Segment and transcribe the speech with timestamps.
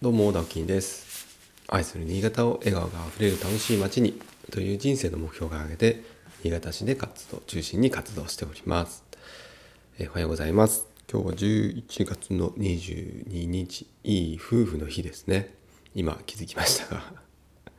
[0.00, 1.26] どうも、ダウキンです。
[1.66, 4.20] 愛する新潟を笑顔があふれる楽しい街に
[4.52, 6.04] という人生の目標が挙げて、
[6.44, 9.02] 新潟市で活動、中心に活動しております。
[9.98, 10.86] えおはようございます。
[11.12, 15.52] 今日は11月の22日、いい夫婦の日ですね。
[15.96, 17.12] 今気づきましたが、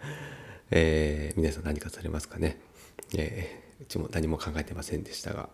[0.72, 2.60] えー皆さん何かされますかね？
[3.16, 5.48] えーうちも何も考えてませんでしたが、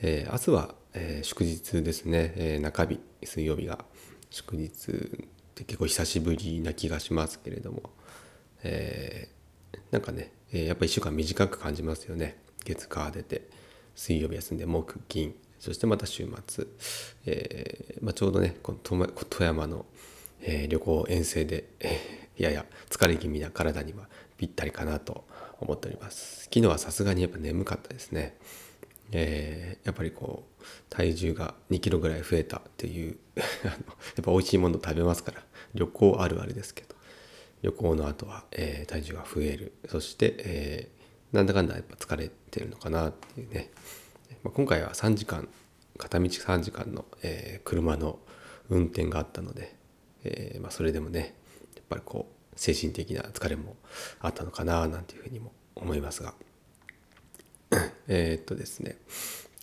[0.00, 3.84] えー明日は、えー祝日ですね、え中日、水曜日が
[4.28, 5.28] 祝日
[5.60, 7.82] って結構久しぶりな気がしますけれども、
[8.62, 9.40] えー
[9.90, 12.36] なんかね、えーやっぱ1週間短く感じますよね。
[12.64, 13.48] 月火出て、
[13.94, 16.66] 水曜日休んで木金、そしてまた週末、
[17.26, 19.84] えーまあ、ちょうどね、この富山の、
[20.42, 21.98] えー旅行遠征で、え
[22.38, 25.24] ーやや疲れ気味な体にはぴったりかなと
[25.60, 26.44] 思っております。
[26.44, 28.36] 昨日はさすがにやっぱ眠かったですね。
[29.12, 33.16] えーやっぱりこう体重が2キロぐらい増えたっていう
[33.64, 33.76] やっ
[34.22, 35.42] ぱ美味しいもの食べますから
[35.74, 36.94] 旅行あるあるですけど
[37.62, 41.00] 旅行の後は、えー体重が増えるそして、えー
[41.34, 43.70] なんだかんだやっぱ疲れてるのかなっていうね、
[44.42, 45.48] まあ、今回は3時間
[45.96, 48.18] 片道3時間の、えー車の
[48.68, 49.74] 運転があったので、
[50.24, 51.34] えーまあ、それでもね
[51.76, 53.76] やっぱりこう精神的な疲れも
[54.20, 56.34] あったのかななんていうふうにも思いますが。
[58.12, 58.96] えーっとですね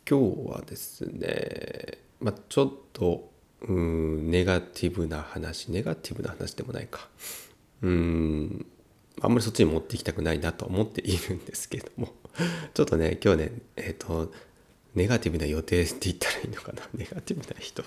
[0.09, 3.29] 今日はですね、まあ、ちょっと
[3.67, 7.09] うんネガティブな話ネガティブな話でもないか。
[7.81, 8.65] うん
[9.21, 12.13] あんまりそっちに持っていきたくないなと思っているんですけども。
[12.73, 14.31] ちょっとね今日ねえーっと
[14.95, 16.83] ネガティブな予定って言ったらいいのかな？
[16.95, 17.83] ネガティブな人。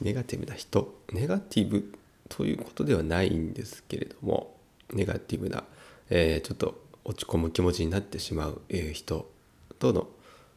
[0.00, 0.94] ネガティブな人？
[1.12, 1.92] ネガティブ
[2.30, 4.56] ということではないんですけれども
[4.94, 5.64] ネガティブな、
[6.08, 9.28] えーちょっと落ち込む気持ちになってしまう、え人
[9.82, 10.06] との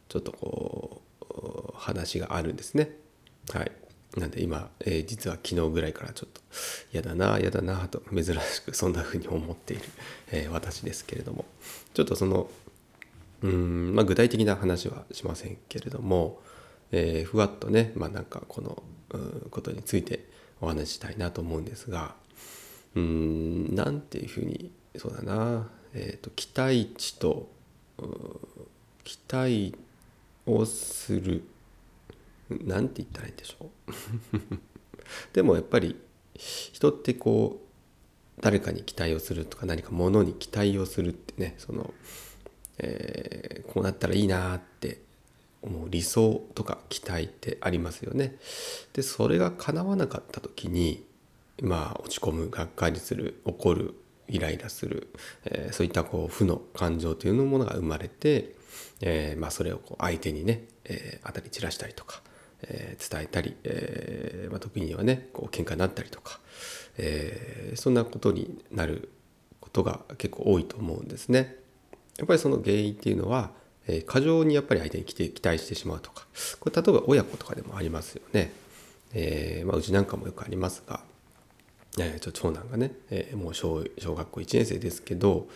[0.08, 2.96] ちょっとこう話があるんですね。
[3.52, 3.72] はい。
[4.16, 6.40] なんで今、えー実は昨日ぐらいからちょっと
[6.92, 9.82] 嫌だな嫌だなと珍しくそんな風に思っている、
[10.32, 11.44] えー私ですけれども
[11.92, 12.48] ちょっとその
[13.42, 16.40] うんまあ具体的な話はしませんけれども、
[16.92, 18.82] えーふわっとねまあなんかこの
[19.50, 20.24] ことについて
[20.60, 22.14] お話ししたいなと思うんですが
[22.94, 27.50] うんなんていうふうにそうだな、えー、と期待値と
[29.06, 29.72] 期待
[30.46, 31.44] をする
[32.50, 33.90] なんて言ったらいいんでしょう
[35.32, 35.96] でもやっぱり
[36.34, 41.94] 人ってこう誰かに期待をするとか何か物に期待をするってねその、
[42.78, 45.00] えーこうなったらいいなって
[45.60, 48.36] 思う理想とか期待ってありますよね。
[48.92, 51.04] でそれが叶わなかった時に
[51.60, 53.94] まあ落ち込むがっかりする怒る
[54.28, 55.12] イライラする、
[55.44, 58.54] えーそういったこう負の感情というものが生まれて、
[59.00, 62.22] えーまあ、それをこう相手にね、えー当たり散らしたりとか、
[62.62, 66.40] え伝えたり、えーまあ、時にはねこう喧嘩になったりとか、
[66.98, 69.10] えそんなことになる
[69.60, 71.56] ことが結構多いと思うんですね。
[72.18, 73.50] やっぱりその原因っていうのは、
[73.86, 76.26] え過剰にやっぱり相手に期待期待してしまうとか
[76.58, 78.52] これ例えば親子とかでもありますよね。
[79.14, 81.00] えまあ、うちなんかもよくありますが、
[81.98, 85.48] えーちょ長男がね、えーもう小小学校1年生ですけど、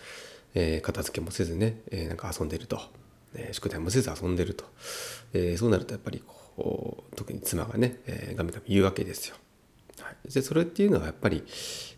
[0.55, 2.81] えー片付けもせずね、えーなんか遊んでると、
[3.35, 4.65] えー宿題もせず遊んでると、
[5.33, 9.35] えーそうなるとやっぱりこう特に妻がね、えーガミガミ言うわけですよ。
[9.99, 11.43] はい、でそれっていうのはやっぱり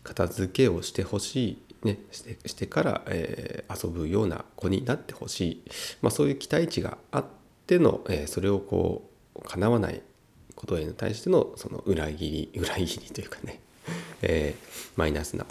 [0.02, 5.62] 片付けをしてほしい、ね、してしてから、えー遊ぶような子になってほしい、
[6.02, 7.24] まあ、そういう期待値があっ
[7.66, 10.02] ての、えーそれをこう叶わない
[10.54, 13.60] ことへの対してのその裏切り裏切りというかね、
[14.22, 15.44] えーマイナスな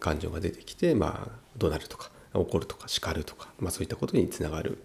[0.00, 4.78] 感情が出てきて、まあ、怒鳴るとか怒るとか叱るとか、まあ、そういったことにつながる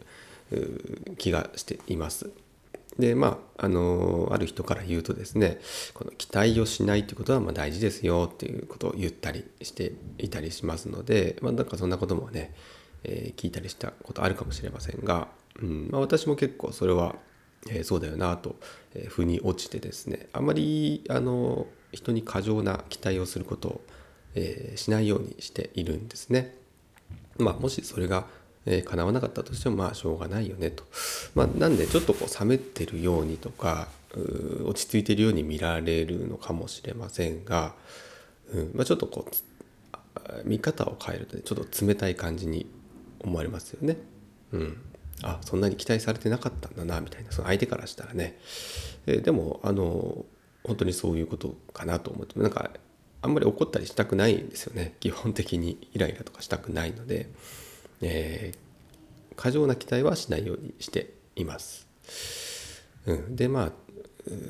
[1.17, 2.29] 気がしています。
[2.99, 5.59] でまああのある人から言うとですね
[5.93, 12.53] この期待をしないということはまあ大事ですよっていうことを言ったりしていたりしますので、まあ、なんかそんなこともね、
[13.03, 15.29] えー聞いたりしたことあるかもしれませんが、
[15.61, 17.15] うんまあ、私も結構それは、
[17.69, 18.57] えーそうだよなと、
[18.93, 23.81] えー腑に落ちてですねあまりあの人に過剰な期待をすることを、
[24.35, 26.55] えーしないようにしているんですね。
[27.37, 28.25] まあ、もしそれが、
[28.65, 30.83] えー叶わなかったとしてもまあしょうがないよねと。
[31.35, 33.87] まあ、なんでちょっとこう冷めてるようにとか
[34.65, 37.73] 落ち着いてるように見られるのかもしれませんが、
[38.53, 39.35] うんまあ、ちょっとこう
[40.43, 42.65] 見方を変えるとねちょっと冷たい感じに
[43.19, 43.97] 思われますよね。
[44.51, 44.77] うん、
[45.23, 48.37] あそんなに期待されてなかったんだなみたいなその相手からしたらね、
[49.05, 50.25] えーでもあの
[50.63, 52.71] 本当にそういうことかなと思ってなんか
[53.21, 54.95] あんまり怒ったりしたくないんですよね。
[54.99, 57.29] 基本的にイライラとかしたくないので、
[58.01, 58.71] えー
[59.35, 61.87] 過剰な期待はしないようにしています。
[63.07, 63.71] うん、でまあ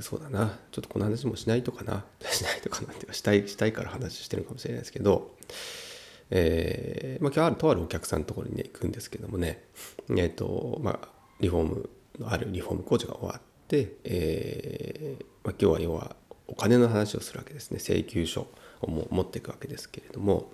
[0.01, 0.59] そうだな。
[0.71, 2.03] ちょっとこの話もしないとかな。
[2.29, 5.33] しないとかなっていうかしたいしたいから話してるかもしれないですけど、
[6.29, 9.63] えーまあ、今日あるとあるお客さんのところにね行くんですけどもね。
[10.09, 11.09] えっ、ー、とまあ
[11.39, 16.15] リフォームのあるリフォーム工事が終わって、えーまあ、今日は要は
[16.47, 17.79] お金の話をするわけですね。
[17.79, 18.47] 請求書
[18.81, 20.51] をも持っていくわけですけれども。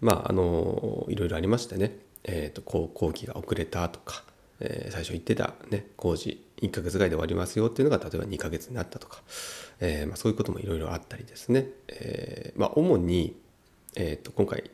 [0.00, 4.22] まああのいろいろありましてね、えーと、と工期が遅れたとか、
[4.60, 9.22] えー、最初言ってた、ね、工事1ヶ月ぐらいで終わりますよっていうのが例えば2ヶ月になったとか、
[9.80, 13.36] えーまあ、そういうこともいろいろあったりですね、えーまあ、主に、
[13.96, 14.70] えーと、今回、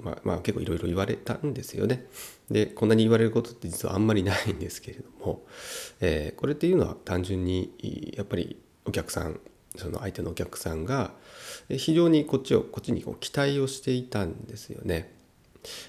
[0.00, 2.06] まあ、まあ結構いろいろ言われたんですよね。
[2.50, 5.46] でこんなに言われることって実はあんまりないんですけれども、
[6.00, 9.40] えー、これっていうのは単純にやっぱりお客さん
[9.76, 11.12] その相手のお客さんが
[11.68, 15.12] 非常にこっちをこっちにこう期待をしていたんですよね。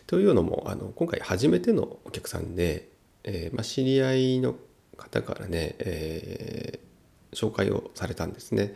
[0.07, 2.89] というのもあの今回初めてのお客さんで、
[3.23, 4.55] えーまあ、知り合いの
[4.97, 8.75] 方からね、えー、紹介をされたんですね。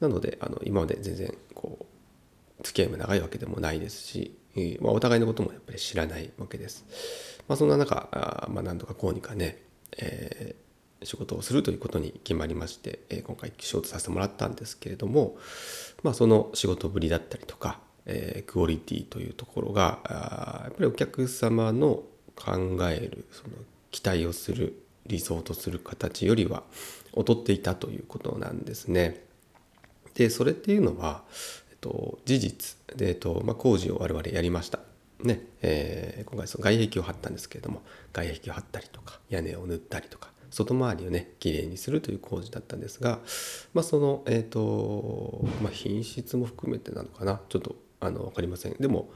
[0.00, 1.86] なのであの今まで全然こ
[2.60, 4.36] う付き合いも長いわけでもないですし、
[4.80, 6.84] まあ、お互いのこともやっぱり知らないわけです。
[7.48, 9.58] まあ、そんな中あ、まあ、なんとかこうにかね、
[9.96, 15.36] えー、仕事をするということに決まりまして、えー、今回仕事させてもらったんですけれども、
[16.02, 22.02] まあ、その仕事ぶりだったりとか、えー、クオリティというところがあやっぱりお客様の
[22.36, 23.54] 考えるその
[23.90, 26.62] 期待をする理想とする形よりは
[27.16, 29.24] 劣っていたということなんですね。
[30.14, 31.22] でそれっていうのは、
[31.80, 34.80] と、事実で、えっとまあ、工事を我々やりました。
[35.22, 37.82] ねえー、今回その外壁を張ったんですけれども
[38.12, 43.18] 外壁を張ったりとか屋根を塗ったりとか外回りをねきれいにするという工事だったんですが、
[43.74, 47.40] まあ、その、えーとまあ、品質も含めてなのかな。
[47.48, 48.76] ちょっとあの分かりません。
[48.78, 49.10] でも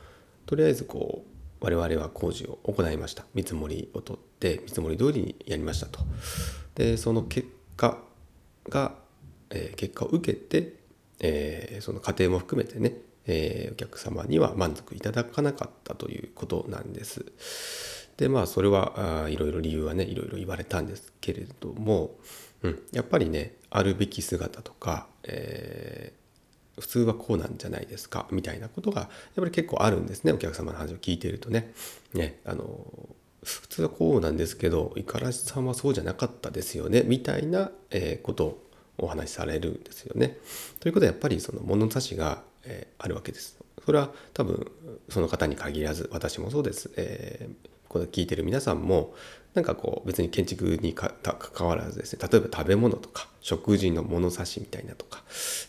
[0.46, 1.24] とりあえずこ
[1.60, 3.24] う我々は工事を行いました。
[3.34, 6.00] 見積もりを取って見積もり通りにやりましたと。
[6.74, 8.02] でその結果
[8.68, 8.96] が、
[9.50, 10.81] えー、結果を受けて、
[11.22, 12.94] えー、その過程も含めてね、
[13.26, 17.24] えー、お客様には満足いただかなかったということなんです
[18.16, 22.16] でまあそれはいろいろ理由はねいろいろ言われたんですけれども、
[22.62, 31.72] うん、やっぱりねあるべき姿とか、えー、普通はこうなんじゃないですかみたいなことがやっぱり結構あるんですねお客様の話を聞いてるとね。
[32.14, 32.86] ねあの
[33.42, 40.38] 普通はこうなんですけど五十嵐さんはそうじゃなかったですよねみたいな、えことをお話しされるんですよね。
[40.80, 43.58] ということはやっぱりその物差しが、えあるわけです。
[43.84, 44.70] それは多分
[45.08, 46.90] その方に限らず私もそうです。
[46.96, 49.14] えーこれ聞いてる皆さんも
[49.52, 55.22] なんかこう別に建築にか関わらずですね例えば食べ物とか食事の物差しみたいなとか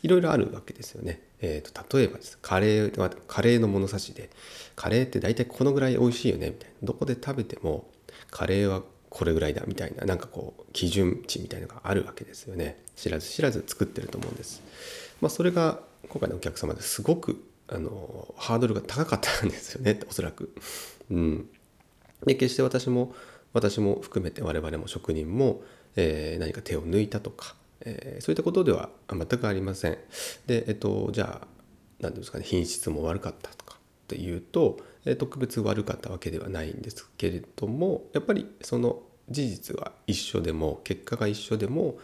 [0.04, 1.22] いろいろあるわけですよね。
[1.42, 4.30] えーと、例えばですカレーはカレーの物差しで
[4.78, 7.90] カレーって大体このぐらい美味しいよねみたいなどこで食べても
[8.31, 14.62] カレーはこれぐらいだみたいななんかこう基準値みたいのがあるわけですよね知らず知らず作ってると思うんです。
[15.21, 15.80] まあ、それが
[16.10, 20.54] 今回のお客様ですごくあのハードルが高かったんですよねおそらく。
[21.12, 21.50] うん、
[22.25, 23.13] で決して私も
[23.54, 25.62] 私も含めて我々も職人も、
[25.95, 29.98] えー、何か手を抜いたとか、えー、そういったことでは全くありません。
[30.48, 31.48] で、えっと、じゃあ
[32.00, 33.77] 何ていうんですかね品質も悪かったとかっ
[34.07, 34.80] ていうと、
[35.17, 41.97] 特別悪かったわけではないんですけれどもやっぱりその事実は一緒でも結果が一緒でも、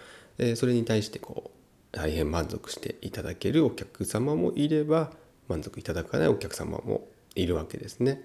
[0.55, 1.59] それに対してこう
[1.91, 5.11] 大変満足していただけるお客様もいれば
[5.47, 8.23] 満足いただかないお客様もいるわけですね。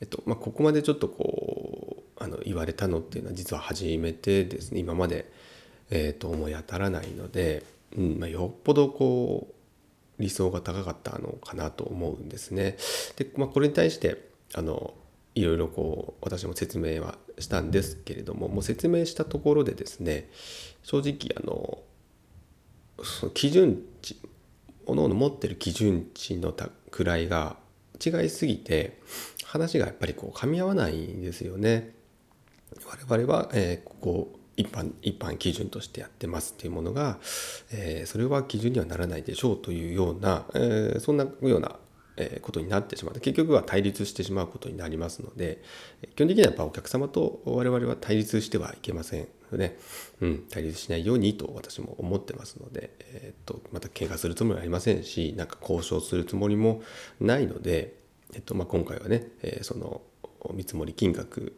[0.00, 5.30] えっとまあ、ここまでちょっとこうあの言われたのっていうのは実は初めてですね今まで、
[5.90, 7.64] えー、と思い当たらないので、
[7.96, 9.54] うんまあ、よっぽどこう
[10.22, 12.76] 理想が高かったのかなと思うんですね。
[13.16, 14.94] で、まあ、これに対してあの
[15.34, 20.30] いろいろこう私も説明はしたんですけれどももう説明したところでですね
[20.82, 21.78] 正直あの
[23.02, 24.16] その基準値
[24.86, 27.56] おのおの持ってる基準値の位が
[28.04, 29.00] 違いすぎて
[29.44, 31.94] 話がやっぱりこう噛み合わないんですよね。
[33.08, 37.18] 我々は、えー、ここ一般一般基準としてやってますっていうものが、
[37.72, 41.76] えー、それは基準にはならないでしょうというような、えー、そんなような
[42.42, 45.62] ことになってしまう結局は対立してしまうことになりますので
[46.14, 49.78] 基本的にはやっぱお客様と我々は対立してはいけませんので、
[50.20, 56.82] うん、対立しないようにと私も思ってますので、えー、っとまた喧嘩するつもりはありませんしなんか交渉するつもりも
[57.20, 57.94] ないので、
[58.34, 60.02] えっとまあ、今回はね、えー、その
[60.54, 61.56] 見積もり金額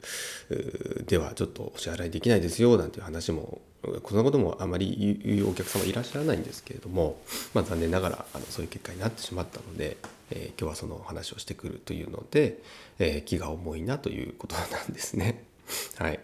[1.07, 3.61] ではちょっとお支払いできないですよなんていう話も
[4.03, 7.19] こんなこともあまり言うお客様いらっしゃらないんですけれども、
[7.53, 9.97] まあ、残念ながらあのそういう結果になってしまったので、
[10.31, 12.63] えー、今日はその話をしてくるというので、
[12.99, 15.45] えー、気が重いなということなんですね。
[15.99, 16.21] はい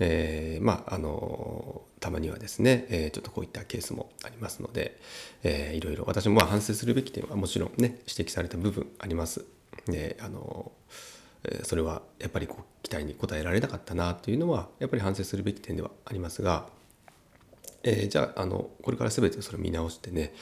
[0.00, 4.98] えー、まああのたまにはですね、えー、ちょっとこういったケースもありますので、
[5.42, 9.44] えー、いろいろ私も反省するべき点はもちろんね指摘された部分あります。
[9.86, 10.72] であの
[11.62, 16.66] それはやっぱりこう期待に応えられなかったなというのはやっぱり反省するべき点ではありますが、
[17.82, 20.32] えー、じゃああのこれから全てそれを見直してね、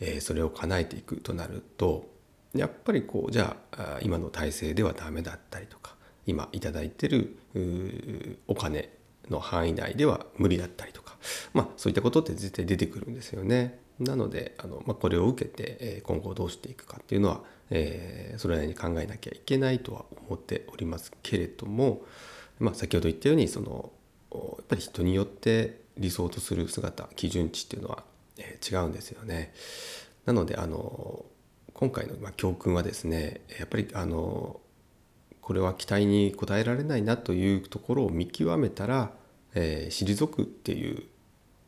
[0.00, 2.08] えー、それを叶えていくとなると
[2.54, 5.94] やっぱりこうじゃあ今の体制ではダメだったりとか
[6.26, 7.38] 今頂いてる
[8.48, 8.90] お金
[9.30, 11.16] の範囲内では無理だったりとか、
[11.54, 13.78] まあ、そういったことって絶対出てくるんですよね。
[14.00, 22.02] なのであの、まあ、これを受けて、え今後どうしていくかっていうのは、えー、それなりに考えなきゃいけないとは思っておりますけれども、
[22.58, 23.92] まあ、先ほど言ったようにその
[24.32, 28.04] やっぱり人によって理想とする姿基準値っていうのは、
[28.38, 29.52] え、違うんですよね。
[30.24, 31.24] なのであの
[31.74, 34.60] 今回の教訓はですねやっぱりあの
[35.40, 39.12] これは期待に応えられないなというところを見極めたら、
[39.54, 41.02] えー、退くっていう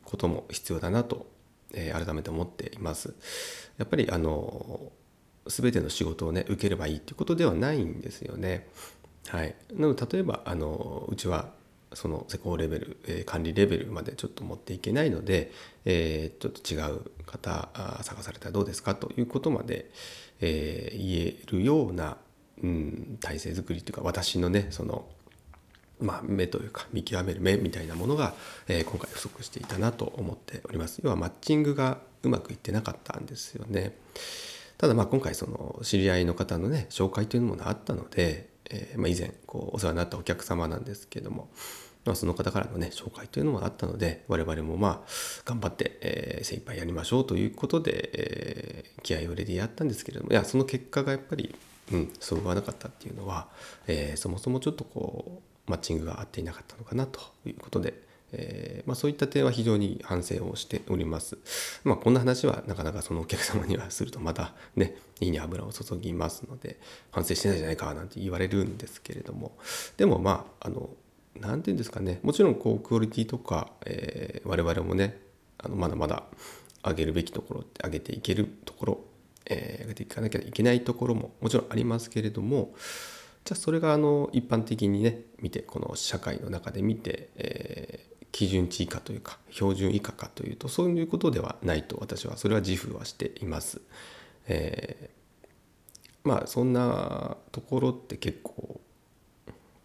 [0.05, 1.32] ことも必要だなと
[1.73, 3.13] えー、改めて思っています。
[3.77, 4.91] やっぱりあの
[5.47, 8.67] 全ての仕事をね受ければいいっていうことではないんですよね。
[9.27, 11.51] はい、なので例えばあのうちは
[11.93, 15.51] その施工レベル、えー、管理レベルまでちょっと持っていけないので、
[15.85, 17.69] えー、ちょっと違う方
[18.01, 19.91] 探されたらどうですかということまで、
[20.41, 22.17] えー、言えるような、
[22.61, 25.05] うん、体制づくりというか私のねその
[26.03, 28.33] まあ、目というか見極める目みたいなものが、
[28.67, 30.99] えー、今回不足していたなと思っております。
[31.03, 33.95] 要はマッチングがうまくいってなかったんですよね。
[34.77, 41.47] ただまあ今回その知り合いの方のね紹介というものがあったので、えー、まあ、以前こうお世話になったお客様なんですけども、
[42.05, 45.09] まあ、その方からのね紹介というのもあったので我々もまあ
[45.45, 51.55] 頑張って、えー、精一杯やりましょうということで、えー、気合を入れてやったんですけれどもいやその結果がやっぱり
[51.91, 53.47] うん、そう言わなかったっていうのは、
[53.87, 57.93] えー、そもそもちょっとこうマッチングが合っていなかったのかなということで、
[58.33, 61.37] えー、まあ、そういった点は非常に反省をしております。
[61.83, 66.79] まあ、こんな話はなかなかそのお客様にはするとまたねいいに油を注ぎますので
[67.11, 69.57] 反省してないじゃないかなんて言われるんですけれども
[69.97, 70.89] でもまああの
[71.39, 75.19] 何て言うんですかねもちろんこうクオリティとか、えー、我々もね
[75.57, 76.23] あのまだまだ
[76.83, 78.99] 上げるべきところって上げていけるところ、
[79.45, 82.73] えー、上げていかなきゃいけないところももちろんありますけれども
[83.45, 93.81] じゃあそれがあの一般的にね見てこの社会の中で見て、えー、基準値以下というか標準以下かというとそういうことではないと私はそれは自負はしています。
[94.47, 98.79] えー、まあそんなところって結構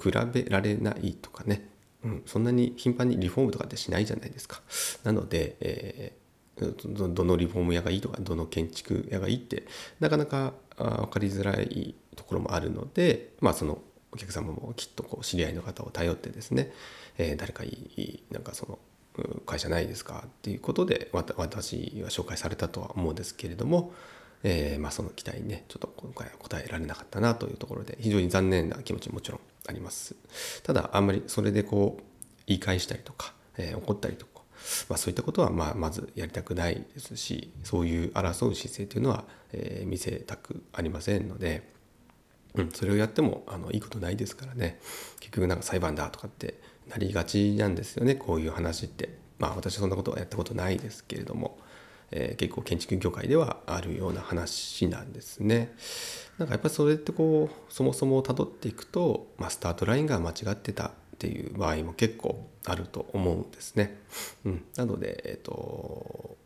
[0.00, 1.68] 比べられないとかね、
[2.04, 4.62] うん、そんなに頻繁にリフォームとかってしないじゃないですか。
[5.02, 9.64] なので、えー、どのリフォーム屋がいいとかどの建築屋がいいって
[9.98, 13.78] なかなか分かりづらいところもあるので、まあ、その
[14.12, 16.72] お客様もきっとこう知り合いの方を頼ってですね、
[17.18, 18.78] えー、誰かいいなんかその
[19.46, 23.92] 会社ないですかっていうことで私は紹介されたとは思うんですけれども、
[24.44, 30.14] えー、まあ、その期待にねちょっと今回は答えられなかったなというところで非常に残念な気持ちももちろんあります。
[30.62, 32.02] ただあんまりそれでこう
[32.46, 34.38] 言い返したりとか、えー、怒ったりとか
[34.88, 41.77] まあ、そういったことはまあまずやりたくないですしそういう争う姿勢というのは、えー、見せたくありませんので、
[42.55, 44.81] うん、それをやってもあのいいことないですからね
[45.21, 46.55] 結局なんか裁判だとかって
[46.88, 49.28] なりがちなんですよねこういう話って。
[49.38, 51.59] まあ私はそんなことはやったことないですけれども、
[52.11, 55.75] えー、結構建築業界ではあるような話なんですね。
[56.38, 63.99] なんかやっぱりそれってこうそもそもたどっていくと、まあ、スタートラインが間違ってたっていう場合も結構あると思うんですね。
[64.45, 66.37] うん、なので、えーと、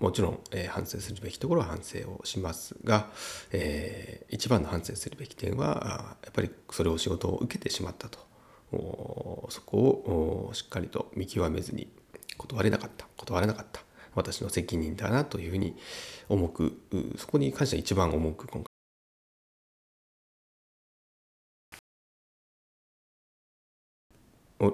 [0.00, 3.10] もちろん、えー、反省するべきところは反省をしますが、
[3.52, 8.18] えー、一番の反省するべき点はやっぱりそれを仕事を受けてしまったと
[9.50, 11.88] そこをしっかりと見極めずに
[12.38, 13.82] 断れなかった断れなかった
[14.14, 15.76] 私の責任だなというふうに
[16.28, 16.80] 重く
[17.16, 18.70] そこに関しては一番重く今回
[24.60, 24.66] お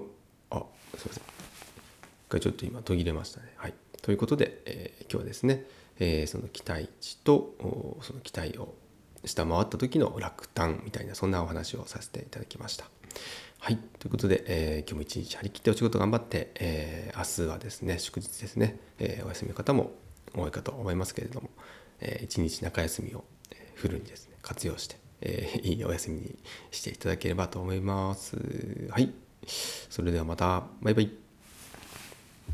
[0.51, 0.65] あ
[0.97, 1.23] すいません。
[1.23, 3.53] 一回ちょっと今途切れましたね。
[3.57, 3.75] はい。
[4.03, 5.65] ということで、えー、今日はですね、
[5.99, 7.55] えー、その期待値と
[8.03, 8.75] その期待を
[9.25, 12.87] 下回った時の落胆みたいなそんなお話をさせていただきました。
[13.59, 19.93] はいということで、えー、今日も一日張り切ってお仕事頑張って、えー、明日はですね祝日ですね、えー、お休みの方も
[20.35, 21.51] 多いかと思いますけれども、
[22.01, 23.25] えー、一日中休みを
[23.75, 26.39] フルにですね活用して、えー、いいお休みに
[26.71, 28.37] していただければと思います。
[28.91, 29.13] はい
[29.89, 31.26] それではまたバイバイ。